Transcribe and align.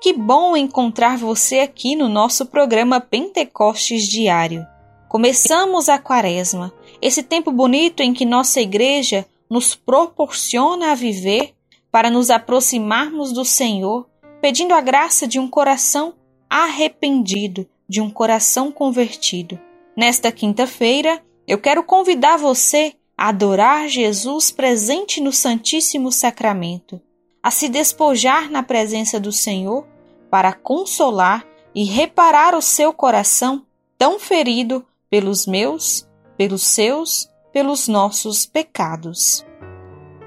Que 0.00 0.12
bom 0.12 0.56
encontrar 0.56 1.18
você 1.18 1.58
aqui 1.58 1.96
no 1.96 2.08
nosso 2.08 2.46
programa 2.46 3.00
Pentecostes 3.00 4.06
Diário. 4.06 4.64
Começamos 5.08 5.88
a 5.88 5.98
Quaresma, 5.98 6.72
esse 7.02 7.20
tempo 7.20 7.50
bonito 7.50 8.00
em 8.00 8.14
que 8.14 8.24
nossa 8.24 8.60
igreja 8.60 9.26
nos 9.50 9.74
proporciona 9.74 10.92
a 10.92 10.94
viver 10.94 11.52
para 11.90 12.10
nos 12.10 12.30
aproximarmos 12.30 13.32
do 13.32 13.44
Senhor, 13.44 14.08
pedindo 14.40 14.72
a 14.72 14.80
graça 14.80 15.26
de 15.26 15.40
um 15.40 15.48
coração 15.48 16.14
arrependido, 16.48 17.66
de 17.88 18.00
um 18.00 18.08
coração 18.08 18.70
convertido. 18.70 19.58
Nesta 19.96 20.30
quinta-feira, 20.30 21.20
eu 21.44 21.58
quero 21.58 21.82
convidar 21.82 22.36
você 22.36 22.94
a 23.16 23.30
adorar 23.30 23.88
Jesus 23.88 24.52
presente 24.52 25.20
no 25.20 25.32
Santíssimo 25.32 26.12
Sacramento 26.12 27.00
a 27.42 27.50
se 27.50 27.68
despojar 27.68 28.50
na 28.50 28.62
presença 28.62 29.18
do 29.18 29.32
Senhor 29.32 29.86
para 30.30 30.52
consolar 30.52 31.46
e 31.74 31.84
reparar 31.84 32.54
o 32.54 32.62
seu 32.62 32.92
coração 32.92 33.64
tão 33.96 34.18
ferido 34.18 34.84
pelos 35.10 35.46
meus, 35.46 36.08
pelos 36.36 36.62
seus, 36.62 37.28
pelos 37.52 37.88
nossos 37.88 38.46
pecados. 38.46 39.44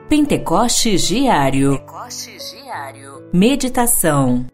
Pentecostes 0.09 1.07
Diário. 1.07 1.77
Pentecostes 1.79 2.51
Diário. 2.51 3.29
Meditação. 3.33 4.45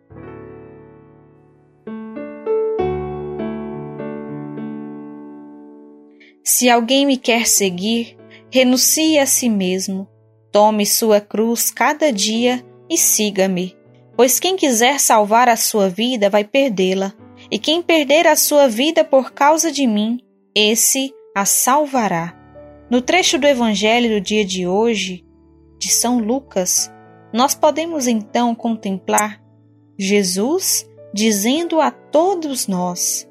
Se 6.44 6.70
alguém 6.70 7.06
me 7.06 7.18
quer 7.18 7.46
seguir, 7.46 8.18
renuncie 8.50 9.20
a 9.20 9.26
si 9.26 9.50
mesmo 9.50 10.08
Tome 10.52 10.86
sua 10.86 11.20
cruz 11.20 11.72
cada 11.72 12.12
dia 12.12 12.66
e 12.90 12.98
siga-me. 12.98 13.76
Pois 14.16 14.40
quem 14.40 14.56
quiser 14.56 15.00
salvar 15.00 15.48
a 15.48 15.56
sua 15.56 15.90
vida 15.90 16.30
vai 16.30 16.44
perdê-la, 16.44 17.14
e 17.52 17.60
quem 17.60 17.82
perder 17.82 18.26
a 18.26 18.36
sua 18.36 18.68
vida 18.68 19.04
por 19.04 19.32
causa 19.32 19.72
de 19.72 19.86
mim, 19.86 20.20
esse 20.56 21.14
a 21.36 21.46
salvará. 21.46 22.36
No 22.90 23.02
trecho 23.02 23.38
do 23.38 23.46
Evangelho 23.46 24.16
do 24.16 24.22
dia 24.22 24.44
de 24.44 24.66
hoje, 24.66 25.24
de 25.78 25.90
São 25.90 26.20
Lucas, 26.20 26.92
nós 27.32 27.54
podemos 27.54 28.08
então 28.08 28.56
contemplar 28.56 29.42
Jesus 29.98 30.90
dizendo 31.14 31.80
a 31.80 31.92
todos 31.92 32.68
nós 32.68 33.28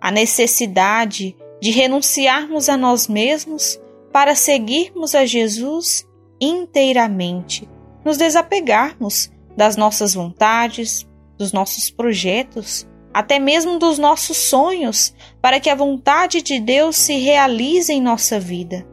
a 0.00 0.10
necessidade 0.10 1.36
de 1.60 1.70
renunciarmos 1.70 2.68
a 2.68 2.76
nós 2.76 3.08
mesmos 3.08 3.80
para 4.12 4.34
seguirmos 4.34 5.14
a 5.14 5.26
Jesus 5.26 6.06
inteiramente, 6.40 7.68
nos 8.04 8.16
desapegarmos 8.16 9.30
das 9.56 9.76
nossas 9.76 10.14
vontades, 10.14 11.06
dos 11.36 11.52
nossos 11.52 11.90
projetos, 11.90 12.86
até 13.12 13.38
mesmo 13.38 13.78
dos 13.78 13.98
nossos 13.98 14.36
sonhos, 14.36 15.14
para 15.40 15.58
que 15.58 15.70
a 15.70 15.74
vontade 15.74 16.42
de 16.42 16.60
Deus 16.60 16.96
se 16.96 17.16
realize 17.16 17.92
em 17.92 18.00
nossa 18.00 18.38
vida. 18.38 18.86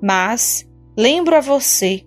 Mas 0.00 0.68
lembro 0.96 1.36
a 1.36 1.40
você 1.40 2.04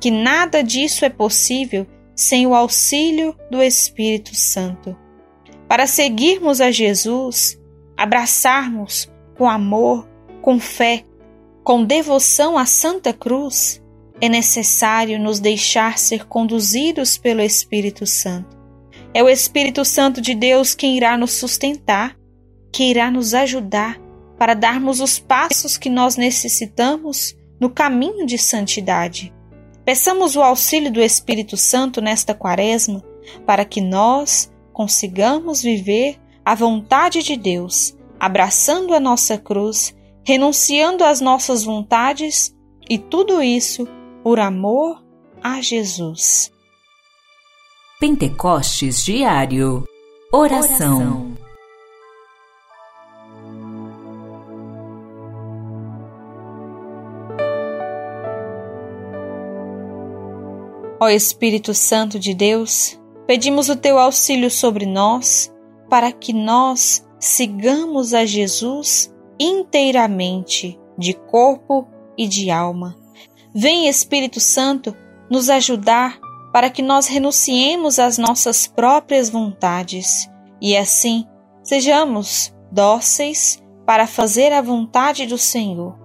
que 0.00 0.10
nada 0.10 0.62
disso 0.62 1.04
é 1.04 1.08
possível 1.08 1.86
sem 2.14 2.46
o 2.46 2.54
auxílio 2.54 3.36
do 3.50 3.62
Espírito 3.62 4.34
Santo. 4.34 4.96
Para 5.68 5.86
seguirmos 5.86 6.60
a 6.60 6.70
Jesus, 6.70 7.58
abraçarmos 7.96 9.10
com 9.36 9.48
amor, 9.48 10.08
com 10.40 10.58
fé, 10.58 11.04
com 11.62 11.84
devoção 11.84 12.56
à 12.56 12.64
Santa 12.64 13.12
Cruz, 13.12 13.82
é 14.20 14.28
necessário 14.28 15.18
nos 15.18 15.40
deixar 15.40 15.98
ser 15.98 16.26
conduzidos 16.26 17.18
pelo 17.18 17.40
Espírito 17.40 18.06
Santo. 18.06 18.56
É 19.12 19.22
o 19.22 19.28
Espírito 19.28 19.84
Santo 19.84 20.20
de 20.20 20.34
Deus 20.34 20.74
quem 20.74 20.96
irá 20.96 21.16
nos 21.16 21.32
sustentar, 21.32 22.16
que 22.72 22.84
irá 22.84 23.10
nos 23.10 23.34
ajudar 23.34 24.00
para 24.38 24.54
darmos 24.54 25.00
os 25.00 25.18
passos 25.18 25.76
que 25.76 25.88
nós 25.88 26.16
necessitamos 26.16 27.36
no 27.60 27.70
caminho 27.70 28.26
de 28.26 28.36
santidade. 28.36 29.32
Peçamos 29.84 30.36
o 30.36 30.42
auxílio 30.42 30.92
do 30.92 31.00
Espírito 31.00 31.56
Santo 31.56 32.00
nesta 32.00 32.34
quaresma 32.34 33.02
para 33.46 33.64
que 33.64 33.80
nós 33.80 34.52
consigamos 34.72 35.62
viver 35.62 36.18
a 36.44 36.54
vontade 36.54 37.22
de 37.22 37.36
Deus, 37.36 37.96
abraçando 38.20 38.94
a 38.94 39.00
nossa 39.00 39.38
cruz, 39.38 39.96
renunciando 40.24 41.04
às 41.04 41.20
nossas 41.20 41.64
vontades 41.64 42.54
e 42.88 42.98
tudo 42.98 43.42
isso 43.42 43.88
por 44.26 44.40
amor 44.40 45.00
a 45.40 45.60
Jesus. 45.60 46.50
Pentecostes 48.00 49.04
Diário. 49.04 49.86
Oração, 50.32 51.36
Ó 60.98 61.08
Espírito 61.08 61.72
Santo 61.72 62.18
de 62.18 62.34
Deus, 62.34 63.00
pedimos 63.28 63.68
o 63.68 63.76
teu 63.76 63.96
auxílio 63.96 64.50
sobre 64.50 64.86
nós, 64.86 65.54
para 65.88 66.10
que 66.10 66.32
nós 66.32 67.06
sigamos 67.20 68.12
a 68.12 68.26
Jesus 68.26 69.08
inteiramente, 69.38 70.76
de 70.98 71.14
corpo 71.14 71.86
e 72.18 72.26
de 72.26 72.50
alma 72.50 73.05
Vem, 73.58 73.88
Espírito 73.88 74.38
Santo, 74.38 74.94
nos 75.30 75.48
ajudar 75.48 76.20
para 76.52 76.68
que 76.68 76.82
nós 76.82 77.06
renunciemos 77.06 77.98
às 77.98 78.18
nossas 78.18 78.66
próprias 78.66 79.30
vontades 79.30 80.30
e 80.60 80.76
assim 80.76 81.26
sejamos 81.62 82.54
dóceis 82.70 83.58
para 83.86 84.06
fazer 84.06 84.52
a 84.52 84.60
vontade 84.60 85.24
do 85.24 85.38
Senhor. 85.38 85.98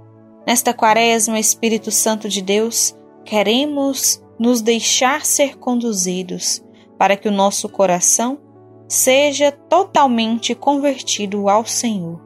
Nesta 0.47 0.73
quaresma, 0.73 1.37
Espírito 1.37 1.91
Santo 1.91 2.29
de 2.29 2.41
Deus, 2.41 2.95
queremos 3.25 4.23
nos 4.39 4.61
deixar 4.61 5.25
ser 5.25 5.57
conduzidos 5.57 6.63
para 6.97 7.17
que 7.17 7.27
o 7.27 7.33
nosso 7.33 7.67
coração 7.67 8.39
seja 8.87 9.51
totalmente 9.51 10.55
convertido 10.55 11.49
ao 11.49 11.65
Senhor. 11.65 12.21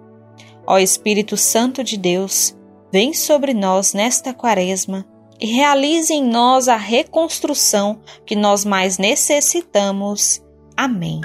Ó 0.67 0.77
Espírito 0.77 1.35
Santo 1.35 1.83
de 1.83 1.97
Deus, 1.97 2.55
vem 2.91 3.11
sobre 3.11 3.55
nós 3.55 3.91
nesta 3.91 4.31
quaresma 4.31 5.14
e 5.39 5.47
realize 5.47 6.13
em 6.13 6.23
nós 6.23 6.67
a 6.67 6.77
reconstrução 6.77 7.99
que 8.25 8.35
nós 8.35 8.63
mais 8.63 8.97
necessitamos. 8.97 10.41
Amém. 10.75 11.21